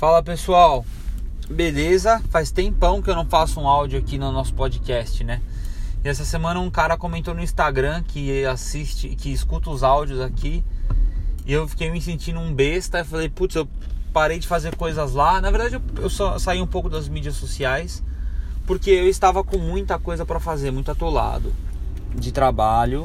[0.00, 0.82] Fala pessoal,
[1.46, 2.22] beleza?
[2.30, 5.42] Faz tempão que eu não faço um áudio aqui no nosso podcast, né?
[6.02, 10.64] E essa semana um cara comentou no Instagram que assiste, que escuta os áudios aqui.
[11.44, 13.00] E eu fiquei me sentindo um besta.
[13.00, 13.68] Eu falei, putz, eu
[14.10, 15.38] parei de fazer coisas lá.
[15.38, 18.02] Na verdade, eu, eu só saí um pouco das mídias sociais
[18.66, 21.52] porque eu estava com muita coisa para fazer, muito atolado
[22.14, 23.02] de trabalho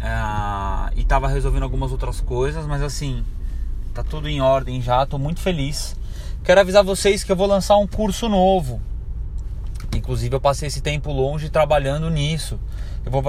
[0.00, 3.24] uh, e estava resolvendo algumas outras coisas, mas assim,
[3.94, 5.94] tá tudo em ordem já, tô muito feliz.
[6.44, 8.78] Quero avisar vocês que eu vou lançar um curso novo.
[9.96, 12.60] Inclusive eu passei esse tempo longe trabalhando nisso.
[13.02, 13.22] Eu vou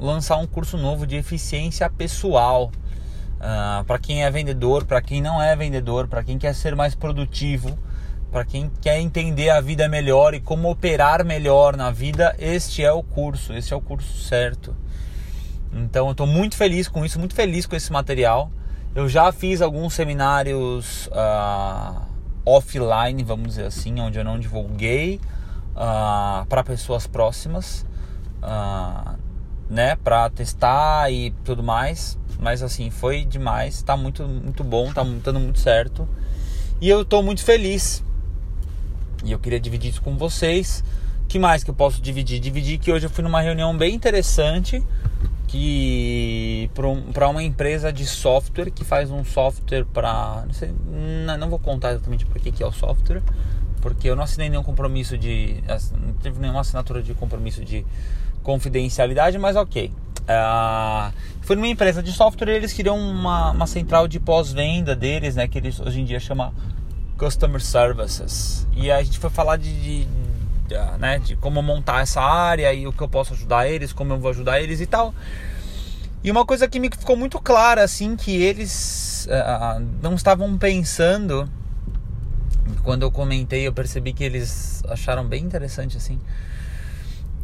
[0.00, 2.64] lançar um, curso novo de eficiência pessoal.
[2.64, 6.74] Uh, ah, para quem é vendedor, para quem não é vendedor, para quem quer ser
[6.74, 7.78] mais produtivo,
[8.32, 12.90] para quem quer entender a vida melhor e como operar melhor na vida, este é
[12.90, 14.74] o curso, este é o curso certo.
[15.72, 18.50] Então eu estou muito feliz com isso, muito feliz com esse material.
[18.92, 22.09] Eu já fiz alguns seminários uh,
[22.50, 25.16] offline, vamos dizer assim, onde eu não divulguei
[25.74, 27.86] uh, ah, para pessoas próximas,
[28.42, 29.18] uh,
[29.68, 32.18] né, para testar e tudo mais.
[32.38, 36.08] Mas assim, foi demais, tá muito, muito bom, tá dando muito certo.
[36.80, 38.02] E eu estou muito feliz.
[39.24, 40.82] E eu queria dividir isso com vocês.
[41.28, 42.40] que mais que eu posso dividir?
[42.40, 44.82] Dividir que hoje eu fui numa reunião bem interessante
[45.50, 46.70] que
[47.12, 50.44] para uma empresa de software que faz um software para
[50.86, 53.20] não, não, não, vou contar exatamente por que, é o software
[53.80, 55.60] porque eu não assinei nenhum compromisso de
[56.00, 57.84] não teve nenhuma assinatura de compromisso de
[58.44, 59.92] confidencialidade mas ok.
[60.20, 65.48] Uh, foi numa empresa de software eles queriam uma, uma central de pós-venda deles né
[65.48, 66.54] que eles hoje em dia chama
[67.18, 68.66] customer services.
[68.74, 70.08] E a gente foi falar de, de
[70.98, 74.18] né, de como montar essa área e o que eu posso ajudar eles, como eu
[74.18, 75.14] vou ajudar eles e tal.
[76.22, 81.48] E uma coisa que me ficou muito clara, assim, que eles uh, não estavam pensando.
[82.82, 86.20] Quando eu comentei, eu percebi que eles acharam bem interessante, assim.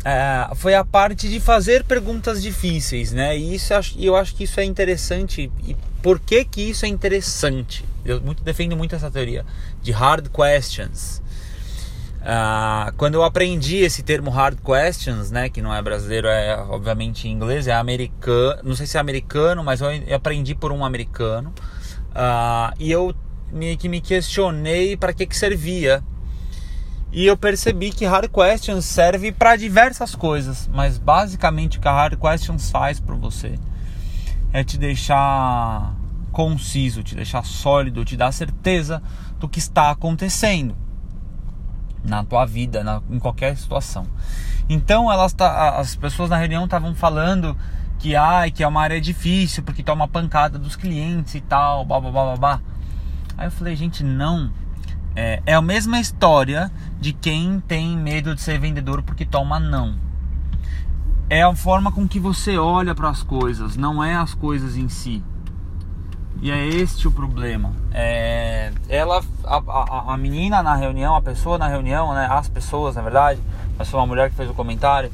[0.06, 3.36] Uh, foi a parte de fazer perguntas difíceis, né?
[3.36, 5.50] E isso eu acho que isso é interessante.
[5.64, 7.84] E por que que isso é interessante?
[8.04, 9.44] Eu muito, defendo muito essa teoria
[9.82, 11.22] de hard questions.
[12.26, 17.28] Uh, quando eu aprendi esse termo hard questions, né, que não é brasileiro, é obviamente
[17.28, 21.54] em inglês, é americano, não sei se é americano, mas eu aprendi por um americano.
[22.10, 23.14] Uh, e eu
[23.52, 26.02] meio que me questionei para que que servia.
[27.12, 31.92] E eu percebi que hard questions serve para diversas coisas, mas basicamente o que a
[31.92, 33.56] hard questions faz para você
[34.52, 35.94] é te deixar
[36.32, 39.00] conciso, te deixar sólido, te dar certeza
[39.38, 40.85] do que está acontecendo
[42.06, 44.06] na tua vida, na, em qualquer situação.
[44.68, 47.56] Então elas tá, as pessoas na reunião estavam falando
[47.98, 52.00] que ai, que é uma área difícil porque toma pancada dos clientes e tal, blá
[52.00, 52.60] blá blá blá.
[53.36, 54.50] Aí eu falei, gente, não.
[55.14, 59.96] É, é a mesma história de quem tem medo de ser vendedor porque toma não.
[61.28, 64.88] É a forma com que você olha para as coisas, não é as coisas em
[64.88, 65.22] si.
[66.40, 67.72] E é este o problema.
[67.92, 72.96] É, ela, a, a, a, menina na reunião, a pessoa na reunião, né, as pessoas
[72.96, 73.40] na verdade,
[73.78, 75.10] mas foi uma mulher que fez o comentário,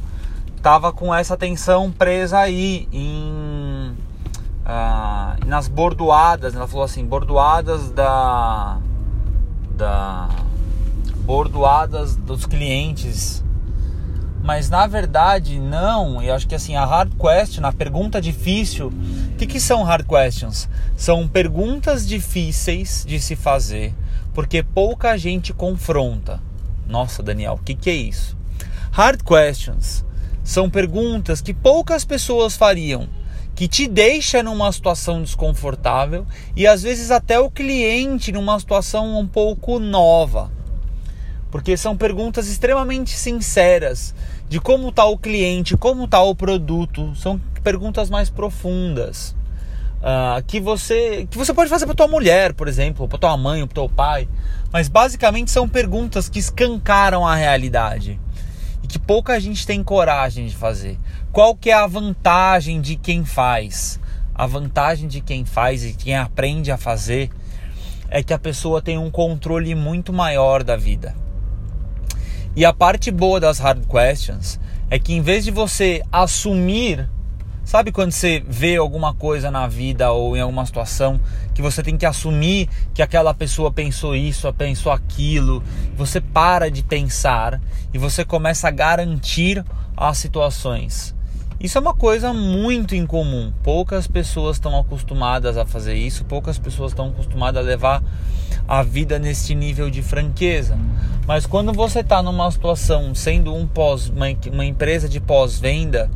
[0.62, 3.96] tava com essa tensão presa aí em
[4.64, 6.54] ah, nas bordoadas.
[6.54, 8.78] Ela falou assim, bordoadas da
[9.76, 10.28] da
[11.24, 13.42] bordoadas dos clientes
[14.42, 16.20] mas na verdade não.
[16.20, 20.06] Eu acho que assim a hard question, a pergunta difícil, o que, que são hard
[20.06, 20.68] questions?
[20.96, 23.94] São perguntas difíceis de se fazer
[24.34, 26.40] porque pouca gente confronta.
[26.86, 28.36] Nossa, Daniel, o que, que é isso?
[28.90, 30.04] Hard questions
[30.44, 33.08] são perguntas que poucas pessoas fariam,
[33.54, 36.26] que te deixa numa situação desconfortável
[36.56, 40.50] e às vezes até o cliente numa situação um pouco nova
[41.52, 44.14] porque são perguntas extremamente sinceras
[44.48, 49.36] de como está o cliente, como está o produto, são perguntas mais profundas.
[50.02, 53.64] Uh, que você que você pode fazer para tua mulher, por exemplo, para tua mãe,
[53.64, 54.28] para teu pai,
[54.72, 58.18] mas basicamente são perguntas que escancaram a realidade
[58.82, 60.98] e que pouca gente tem coragem de fazer.
[61.30, 64.00] Qual que é a vantagem de quem faz?
[64.34, 67.30] A vantagem de quem faz e quem aprende a fazer
[68.10, 71.14] é que a pessoa tem um controle muito maior da vida.
[72.56, 74.58] E a parte boa das hard questions
[74.90, 77.08] é que em vez de você assumir,
[77.72, 81.18] sabe quando você vê alguma coisa na vida ou em alguma situação
[81.54, 85.62] que você tem que assumir que aquela pessoa pensou isso, pensou aquilo,
[85.96, 87.58] você para de pensar
[87.94, 89.64] e você começa a garantir
[89.96, 91.14] as situações.
[91.58, 93.50] Isso é uma coisa muito incomum.
[93.62, 98.02] Poucas pessoas estão acostumadas a fazer isso, poucas pessoas estão acostumadas a levar
[98.68, 100.78] a vida nesse nível de franqueza.
[101.26, 106.10] Mas quando você está numa situação sendo um pós, uma, uma empresa de pós-venda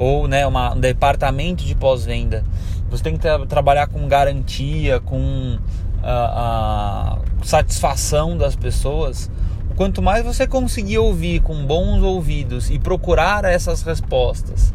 [0.00, 2.42] ou né, uma, um departamento de pós-venda,
[2.88, 5.58] você tem que tra trabalhar com garantia, com
[6.02, 9.30] a, a satisfação das pessoas.
[9.76, 14.72] Quanto mais você conseguir ouvir com bons ouvidos e procurar essas respostas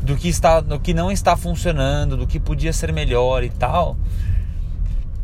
[0.00, 3.96] do que está, do que não está funcionando, do que podia ser melhor e tal,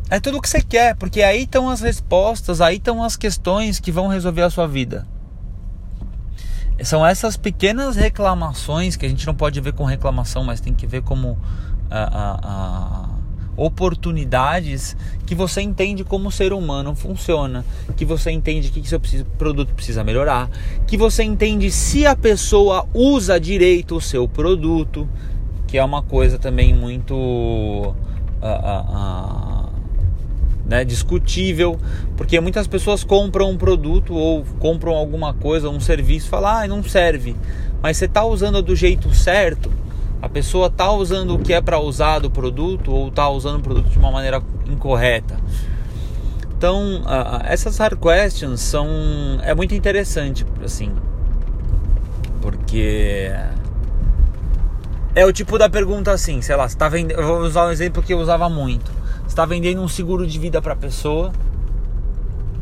[0.09, 3.79] é tudo o que você quer, porque aí estão as respostas, aí estão as questões
[3.79, 5.07] que vão resolver a sua vida.
[6.83, 10.87] São essas pequenas reclamações que a gente não pode ver com reclamação, mas tem que
[10.87, 11.37] ver como
[11.89, 13.09] a, a, a
[13.59, 14.95] oportunidades
[15.25, 17.65] que você entende como o ser humano funciona,
[17.97, 19.01] que você entende que seu
[19.37, 20.49] produto precisa melhorar,
[20.87, 25.07] que você entende se a pessoa usa direito o seu produto,
[25.67, 27.93] que é uma coisa também muito.
[30.69, 31.79] Né, discutível,
[32.15, 36.67] porque muitas pessoas compram um produto ou compram alguma coisa, um serviço, e falam, ah,
[36.67, 37.35] não serve,
[37.81, 39.71] mas você está usando do jeito certo,
[40.21, 43.61] a pessoa está usando o que é para usar do produto ou está usando o
[43.61, 45.39] produto de uma maneira incorreta.
[46.55, 48.87] Então, uh, essas hard questions são
[49.41, 50.91] é muito interessante, assim,
[52.41, 53.31] porque
[55.15, 57.71] é o tipo da pergunta assim, sei lá, você tá vendendo, eu vou usar um
[57.71, 58.98] exemplo que eu usava muito
[59.29, 61.31] está vendendo um seguro de vida para a pessoa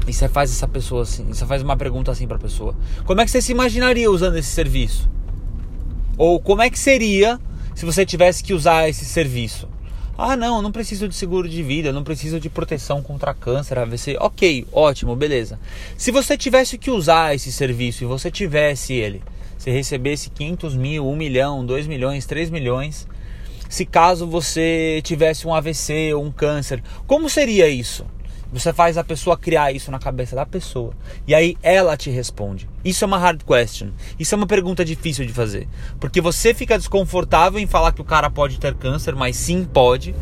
[0.05, 2.75] e você faz essa pessoa assim, você faz uma pergunta assim para a pessoa:
[3.05, 5.09] como é que você se imaginaria usando esse serviço?
[6.17, 7.39] Ou como é que seria
[7.73, 9.67] se você tivesse que usar esse serviço?
[10.17, 14.17] Ah, não, não preciso de seguro de vida, não preciso de proteção contra câncer, AVC.
[14.19, 15.59] Ok, ótimo, beleza.
[15.95, 19.21] Se você tivesse que usar esse serviço e você tivesse ele,
[19.57, 23.07] você recebesse 500 mil, 1 milhão, 2 milhões, 3 milhões,
[23.69, 26.83] se caso você tivesse um AVC ou um câncer.
[27.05, 28.05] Como seria isso?
[28.51, 30.93] Você faz a pessoa criar isso na cabeça da pessoa.
[31.27, 32.69] E aí ela te responde.
[32.83, 33.89] Isso é uma hard question.
[34.17, 35.67] Isso é uma pergunta difícil de fazer.
[35.99, 40.15] Porque você fica desconfortável em falar que o cara pode ter câncer, mas sim pode.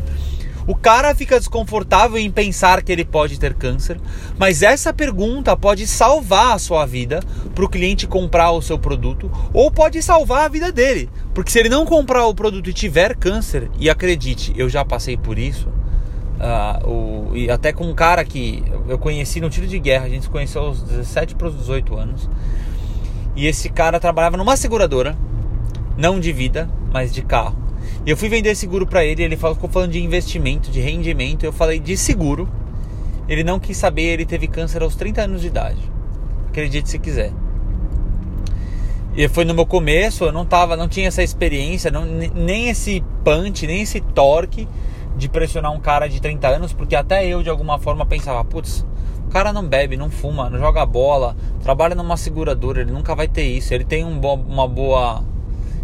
[0.66, 4.00] O cara fica desconfortável em pensar que ele pode ter câncer,
[4.36, 7.20] mas essa pergunta pode salvar a sua vida
[7.54, 11.60] para o cliente comprar o seu produto ou pode salvar a vida dele, porque se
[11.60, 15.68] ele não comprar o produto e tiver câncer, e acredite, eu já passei por isso,
[15.68, 20.08] uh, o, e até com um cara que eu conheci no tiro de guerra, a
[20.08, 22.28] gente se conheceu aos 17 para os 18 anos,
[23.36, 25.16] e esse cara trabalhava numa seguradora,
[25.96, 27.65] não de vida, mas de carro.
[28.06, 31.44] E eu fui vender seguro para ele, ele falou, ficou falando de investimento, de rendimento,
[31.44, 32.48] eu falei de seguro.
[33.28, 35.80] Ele não quis saber, ele teve câncer aos 30 anos de idade.
[36.46, 37.32] Acredite se quiser.
[39.16, 43.02] E foi no meu começo, eu não tava, não tinha essa experiência, não, nem esse
[43.24, 44.68] punch, nem esse torque
[45.16, 48.86] de pressionar um cara de 30 anos, porque até eu de alguma forma pensava, putz,
[49.26, 53.26] o cara não bebe, não fuma, não joga bola, trabalha numa seguradora, ele nunca vai
[53.26, 53.74] ter isso.
[53.74, 55.24] Ele tem um bo uma boa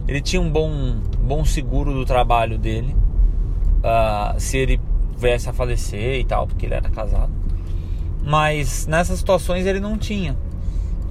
[0.06, 2.94] ele tinha um bom, bom seguro do trabalho dele.
[3.78, 4.80] Uh, se ele
[5.16, 7.32] viesse a falecer e tal, porque ele era casado.
[8.24, 10.36] Mas nessas situações ele não tinha.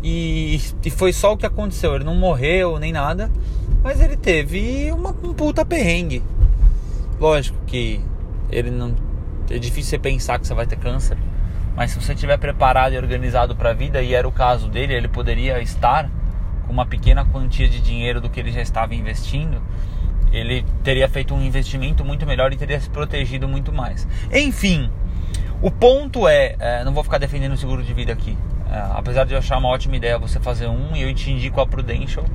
[0.03, 1.95] E, e foi só o que aconteceu.
[1.95, 3.31] Ele não morreu nem nada,
[3.83, 6.23] mas ele teve uma, um puta perrengue.
[7.19, 8.01] Lógico que
[8.49, 8.95] ele não.
[9.49, 11.17] É difícil você pensar que você vai ter câncer.
[11.75, 14.93] Mas se você estiver preparado e organizado para a vida, e era o caso dele,
[14.93, 16.09] ele poderia estar
[16.69, 19.61] uma pequena quantia de dinheiro do que ele já estava investindo,
[20.31, 24.07] ele teria feito um investimento muito melhor e teria se protegido muito mais.
[24.31, 24.89] Enfim,
[25.61, 28.37] o ponto é, é não vou ficar defendendo o seguro de vida aqui.
[28.71, 31.59] É, apesar de eu achar uma ótima ideia você fazer um, e eu te indico
[31.59, 32.25] a Prudential.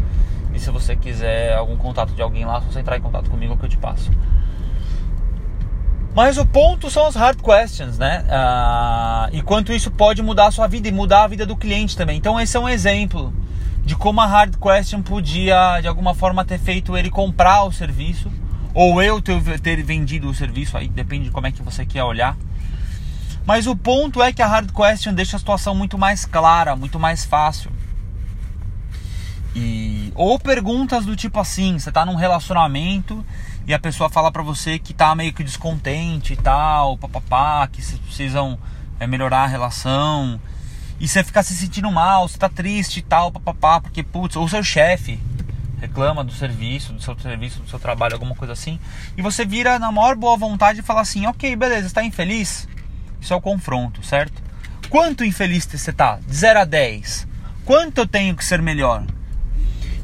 [0.53, 3.65] E se você quiser algum contato de alguém lá, você entrar em contato comigo, que
[3.65, 4.11] eu te passo.
[6.15, 8.25] Mas o ponto são as hard questions, né?
[8.31, 11.95] Ah, e quanto isso pode mudar a sua vida e mudar a vida do cliente
[11.95, 12.17] também.
[12.17, 13.35] Então esse é um exemplo
[13.87, 18.33] de como a hard question podia de alguma forma ter feito ele comprar o serviço
[18.75, 22.03] ou eu ter, ter vendido o serviço, aí depende de como é que você quer
[22.03, 22.37] olhar.
[23.47, 26.99] Mas o ponto é que a hard question deixa a situação muito mais clara, muito
[26.99, 27.71] mais fácil.
[29.55, 33.25] E ou perguntas do tipo assim, você tá num relacionamento
[33.69, 37.81] e a pessoa fala para você que tá meio que descontente e tal, papapá, que
[37.81, 38.59] vocês precisam
[38.99, 40.41] é, melhorar a relação
[40.99, 44.49] e você ficar se sentindo mal, você tá triste e tal, papapá, porque putz, ou
[44.49, 45.21] seu chefe
[45.81, 48.81] reclama do serviço, do seu serviço, do seu trabalho, alguma coisa assim,
[49.17, 52.69] e você vira na maior boa vontade e fala assim: ok, beleza, está infeliz?
[53.21, 54.43] Isso é o confronto, certo?
[54.89, 56.19] Quanto infeliz você tá?
[56.27, 57.27] De 0 a 10.
[57.65, 59.05] Quanto eu tenho que ser melhor?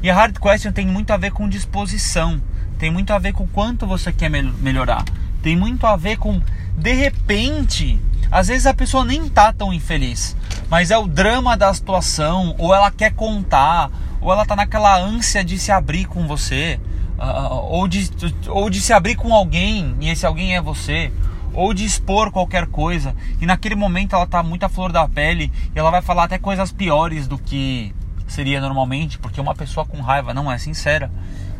[0.01, 2.41] E a hard question tem muito a ver com disposição,
[2.77, 5.05] tem muito a ver com quanto você quer melhorar,
[5.41, 6.41] tem muito a ver com
[6.77, 7.99] de repente
[8.33, 10.35] Às vezes a pessoa nem tá tão infeliz,
[10.67, 15.43] mas é o drama da situação, ou ela quer contar, ou ela tá naquela ânsia
[15.43, 16.79] de se abrir com você,
[17.19, 18.09] uh, ou, de,
[18.47, 21.13] ou de se abrir com alguém, e esse alguém é você,
[21.53, 25.51] ou de expor qualquer coisa, e naquele momento ela tá muito à flor da pele,
[25.75, 27.93] e ela vai falar até coisas piores do que
[28.27, 31.11] seria normalmente, porque uma pessoa com raiva não é sincera.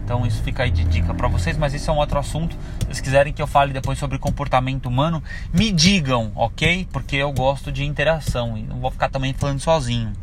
[0.04, 2.56] Então isso fica aí de dica para vocês, mas isso é um outro assunto.
[2.80, 6.88] Se vocês quiserem que eu fale depois sobre comportamento humano, me digam, ok?
[6.92, 10.14] Porque eu gosto de interação e não vou ficar também falando sozinho.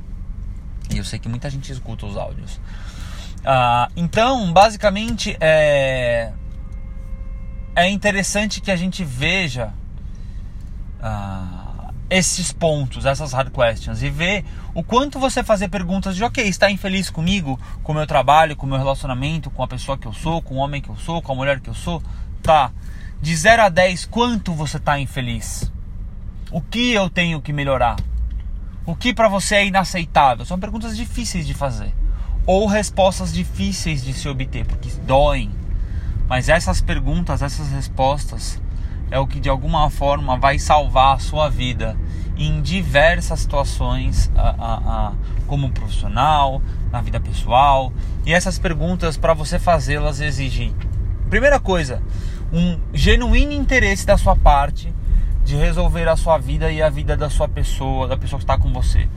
[0.93, 2.61] E eu sei que muita gente escuta os áudios.
[3.45, 6.33] Ah, então, basicamente, é,
[7.75, 9.73] é interessante que a gente veja.
[11.03, 11.60] Ah,
[12.11, 16.69] esses pontos, essas hard questions e ver o quanto você fazer perguntas de ok, está
[16.69, 20.13] infeliz comigo, com o meu trabalho, com o meu relacionamento, com a pessoa que eu
[20.13, 22.03] sou, com o homem que eu sou, com a mulher que eu sou,
[22.43, 22.73] tá?
[23.23, 25.73] De 0 a 10, quanto você está infeliz?
[26.51, 27.97] O que eu tenho que melhorar?
[28.85, 30.45] O que para você é inaceitável?
[30.45, 31.95] São perguntas difíceis de fazer
[32.47, 35.51] ou respostas difíceis de se obter, porque doem.
[36.29, 38.61] Mas essas perguntas, essas respostas
[39.11, 41.97] é o que de alguma forma vai salvar a sua vida
[42.37, 44.75] em diversas situações, a, a,
[45.09, 45.13] a,
[45.47, 47.93] como profissional, na vida pessoal.
[48.25, 50.75] E essas perguntas, para você fazê-las, exigem,
[51.29, 52.03] primeira coisa,
[52.53, 54.93] um genuíno interesse da sua parte
[55.45, 58.57] de resolver a sua vida e a vida da sua pessoa, da pessoa que está
[58.57, 59.09] com você,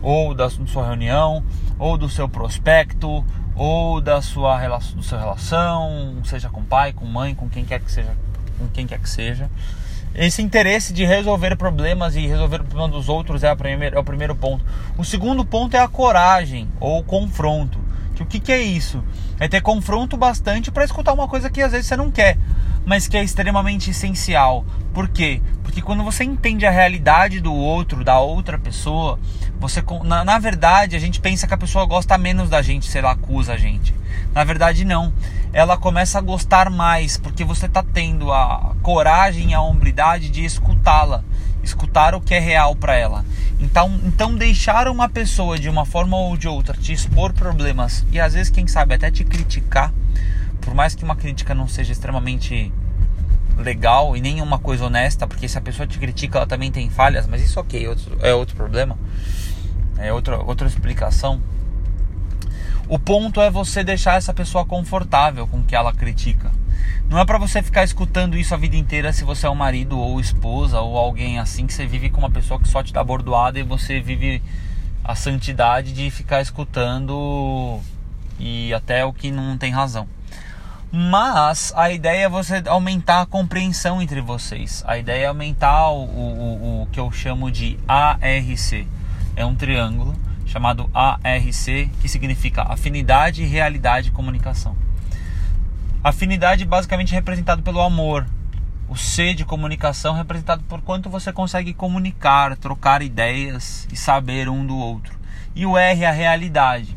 [0.00, 1.44] ou da sua reunião,
[1.78, 7.48] ou do seu prospecto, ou da sua relação, relação, seja com pai, com mãe, com
[7.48, 8.16] quem quer que seja
[8.60, 9.50] com quem quer que seja.
[10.14, 14.04] Esse interesse de resolver problemas e resolver o problema dos outros é, primeira, é o
[14.04, 14.64] primeiro ponto.
[14.98, 17.78] O segundo ponto é a coragem ou confronto.
[18.14, 19.02] Que o que, que é isso?
[19.38, 22.36] É ter confronto bastante para escutar uma coisa que às vezes você não quer,
[22.84, 24.64] mas que é extremamente essencial.
[24.92, 25.40] Por quê?
[25.70, 29.20] Porque quando você entende a realidade do outro, da outra pessoa,
[29.60, 32.98] você na, na verdade a gente pensa que a pessoa gosta menos da gente se
[32.98, 33.94] ela acusa a gente.
[34.34, 35.12] Na verdade não
[35.52, 40.44] ela começa a gostar mais, porque você está tendo a coragem e a hombridade de
[40.44, 41.22] escutá-la,
[41.62, 43.24] escutar o que é real para ela.
[43.60, 48.18] Então, então deixar uma pessoa de uma forma ou de outra te expor problemas e
[48.18, 49.92] às vezes quem sabe até te criticar,
[50.60, 52.72] por mais que uma crítica não seja extremamente
[53.60, 56.90] legal e nem uma coisa honesta, porque se a pessoa te critica, ela também tem
[56.90, 58.98] falhas, mas isso ok, outro, é outro problema,
[59.98, 61.40] é outra, outra explicação.
[62.88, 66.50] O ponto é você deixar essa pessoa confortável com o que ela critica.
[67.08, 69.98] Não é para você ficar escutando isso a vida inteira se você é um marido
[69.98, 73.02] ou esposa ou alguém assim que você vive com uma pessoa que só te dá
[73.02, 74.42] bordoada e você vive
[75.02, 77.80] a santidade de ficar escutando
[78.38, 80.06] e até o que não tem razão.
[80.92, 84.82] Mas a ideia é você aumentar a compreensão entre vocês.
[84.86, 88.88] A ideia é aumentar o, o, o que eu chamo de ARC.
[89.36, 94.76] É um triângulo chamado ARC, que significa Afinidade, Realidade e Comunicação.
[96.02, 98.26] Afinidade basicamente é representado pelo amor.
[98.88, 104.66] O C de comunicação representado por quanto você consegue comunicar, trocar ideias e saber um
[104.66, 105.16] do outro.
[105.54, 106.96] E o R é a realidade.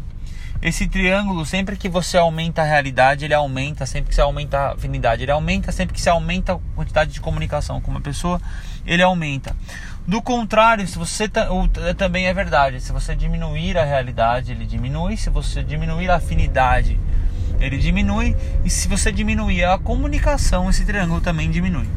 [0.63, 4.71] Esse triângulo, sempre que você aumenta a realidade, ele aumenta sempre que você aumenta a
[4.71, 5.21] afinidade.
[5.21, 8.41] Ele aumenta sempre que você aumenta a quantidade de comunicação com uma pessoa,
[8.85, 9.53] ele aumenta.
[10.07, 11.29] Do contrário, se você
[11.97, 16.97] também é verdade, se você diminuir a realidade, ele diminui, se você diminuir a afinidade,
[17.59, 21.89] ele diminui, e se você diminuir a comunicação, esse triângulo também diminui.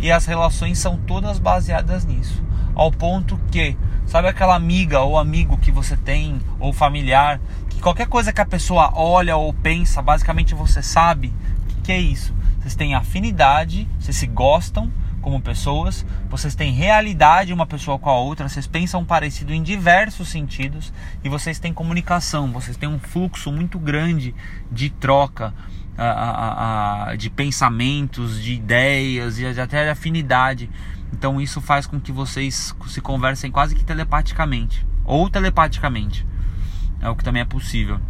[0.00, 2.42] E as relações são todas baseadas nisso,
[2.74, 3.76] ao ponto que,
[4.06, 7.40] sabe aquela amiga ou amigo que você tem ou familiar,
[7.74, 11.92] que qualquer coisa que a pessoa olha ou pensa, basicamente você sabe o que, que
[11.92, 12.34] é isso.
[12.60, 14.90] Vocês têm afinidade, vocês se gostam,
[15.24, 20.28] como pessoas, vocês têm realidade uma pessoa com a outra, vocês pensam parecido em diversos
[20.28, 20.92] sentidos
[21.24, 24.34] e vocês têm comunicação, vocês têm um fluxo muito grande
[24.70, 25.54] de troca,
[27.16, 30.68] de pensamentos, de ideias e até de afinidade.
[31.10, 36.26] Então isso faz com que vocês se conversem quase que telepaticamente ou telepaticamente.
[37.04, 38.00] É o que também é possível.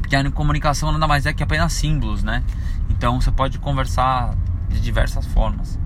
[0.00, 2.42] Porque a comunicação nada mais é que apenas símbolos, né?
[2.88, 4.34] Então você pode conversar
[4.70, 5.78] de diversas formas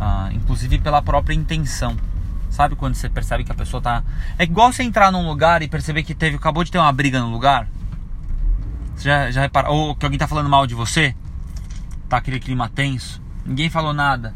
[0.00, 1.94] ah, inclusive pela própria intenção.
[2.48, 4.02] Sabe quando você percebe que a pessoa tá.
[4.38, 7.20] É igual você entrar num lugar e perceber que teve, acabou de ter uma briga
[7.20, 7.68] no lugar.
[8.96, 9.88] Você já, já reparou?
[9.88, 11.14] Ou que alguém tá falando mal de você?
[12.08, 13.22] Tá aquele clima tenso.
[13.44, 14.34] Ninguém falou nada.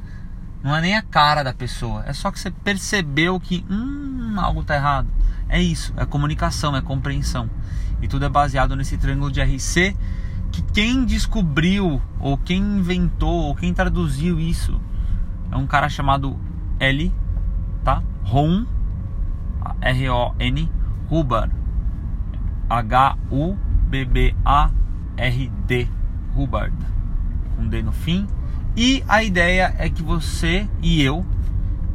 [0.62, 2.04] Não é nem a cara da pessoa.
[2.06, 5.08] É só que você percebeu que hum, algo tá errado.
[5.54, 5.94] É isso.
[5.96, 7.48] É comunicação, é compreensão.
[8.02, 9.96] E tudo é baseado nesse triângulo de RC
[10.50, 14.80] que quem descobriu, ou quem inventou, ou quem traduziu isso
[15.52, 16.36] é um cara chamado
[16.80, 17.12] L.
[18.24, 18.66] Ron,
[19.80, 20.70] R-O-N,
[21.08, 21.52] Hubbard,
[22.68, 23.58] H-U-B-B-A-R-D,
[26.34, 26.76] Hubbard,
[27.54, 28.26] com D no fim.
[28.76, 31.24] E a ideia é que você e eu,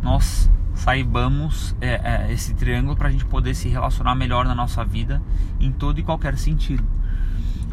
[0.02, 0.50] nós
[0.80, 5.22] saibamos é, é, esse triângulo para a gente poder se relacionar melhor na nossa vida
[5.60, 6.84] em todo e qualquer sentido.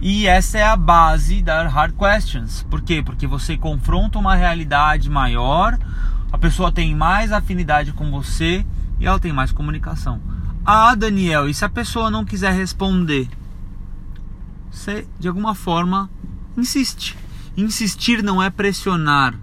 [0.01, 2.63] E essa é a base da Hard Questions.
[2.69, 3.03] Por quê?
[3.03, 5.79] Porque você confronta uma realidade maior,
[6.31, 8.67] a pessoa tem mais afinidade com você
[9.01, 10.21] e ela tem mais comunicação.
[10.65, 13.29] Ah, Daniel, e se a pessoa não quiser responder?
[14.71, 16.11] Você, de alguma forma,
[16.57, 17.17] insiste.
[17.57, 19.35] Insistir não é pressionar,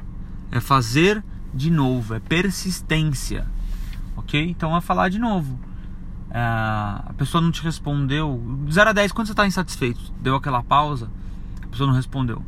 [0.51, 3.47] é fazer de novo, é persistência.
[4.15, 4.49] Ok?
[4.49, 5.59] Então é falar de novo.
[6.29, 8.41] É, a pessoa não te respondeu.
[8.69, 10.01] 0 a 10, quando você está insatisfeito?
[10.19, 11.09] Deu aquela pausa,
[11.61, 12.43] a pessoa não respondeu.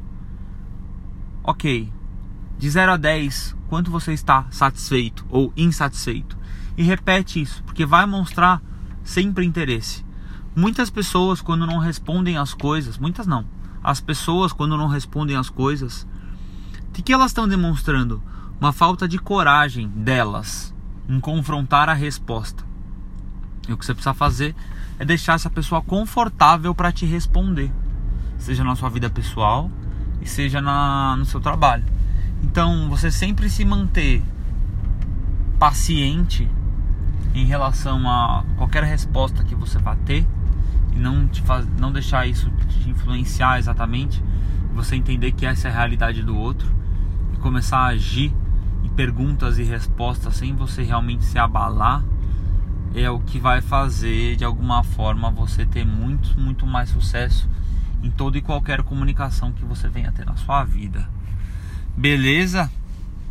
[1.43, 1.91] Ok.
[2.57, 6.38] De 0 a 10, quanto você está satisfeito ou insatisfeito?
[6.77, 8.62] E repete isso, porque vai mostrar
[9.03, 10.03] sempre interesse.
[10.55, 13.45] Muitas pessoas, quando não respondem as coisas, muitas não,
[13.84, 16.07] as pessoas, quando não respondem as coisas,
[16.89, 18.22] o que elas estão demonstrando?
[18.60, 20.75] Uma falta de coragem delas
[21.07, 22.63] em confrontar a resposta.
[23.67, 24.55] E o que você precisa fazer
[25.00, 27.71] é deixar essa pessoa confortável para te responder,
[28.38, 29.69] seja na sua vida pessoal
[30.21, 31.83] e seja na, no seu trabalho.
[32.43, 34.24] Então, você sempre se manter
[35.59, 36.50] paciente
[37.33, 40.25] em relação a qualquer resposta que você vá ter
[40.95, 44.24] e não te faz, não deixar isso te influenciar exatamente,
[44.74, 46.74] você entender que essa é a realidade do outro
[47.33, 48.33] e começar a agir
[48.95, 52.03] perguntas e respostas sem você realmente se abalar
[52.95, 57.49] é o que vai fazer de alguma forma você ter muito, muito mais sucesso
[58.01, 61.07] em toda e qualquer comunicação que você venha ter na sua vida.
[61.97, 62.71] Beleza?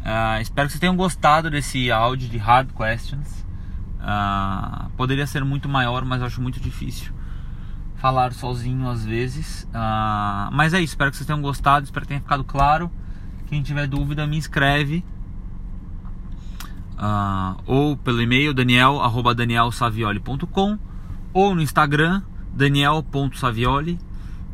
[0.00, 3.44] Uh, espero que vocês tenham gostado desse áudio de Hard Questions.
[4.00, 7.12] Uh, poderia ser muito maior, mas eu acho muito difícil
[7.96, 9.62] falar sozinho às vezes.
[9.70, 12.90] Uh, mas é isso, espero que vocês tenham gostado, espero que tenha ficado claro.
[13.46, 15.02] Quem tiver dúvida, me escreve
[17.04, 20.78] uh, ou pelo e-mail daniel@danielsavioli.com
[21.32, 23.98] ou no Instagram daniel.savioli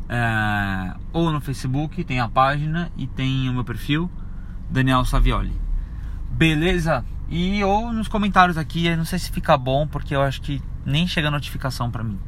[0.09, 4.11] uh, ou no Facebook tem a página e tem o meu perfil
[4.69, 5.53] Daniel Savioli.
[6.29, 7.05] Beleza?
[7.29, 10.61] E ou nos comentários aqui, eu não sei se fica bom porque eu acho que
[10.85, 12.19] nem chega notificação para mim.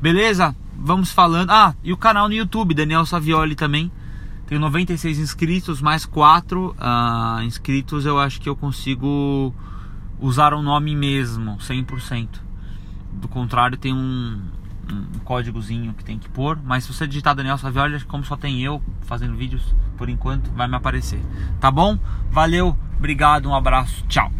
[0.00, 0.56] Beleza?
[0.76, 1.50] Vamos falando.
[1.50, 3.92] Ah, e o canal no YouTube, Daniel Savioli também.
[4.50, 8.04] Tenho 96 inscritos, mais 4 uh, ah, inscritos.
[8.04, 9.54] Eu acho que eu consigo
[10.18, 12.28] usar o nome mesmo, 100%.
[13.12, 14.42] Do contrário, tem um,
[14.90, 16.58] um códigozinho que tem que pôr.
[16.64, 20.66] Mas se você digitar Daniel Savioli, como só tem eu fazendo vídeos, por enquanto vai
[20.66, 21.22] me aparecer.
[21.60, 21.96] Tá bom?
[22.32, 24.39] Valeu, obrigado, um abraço, tchau.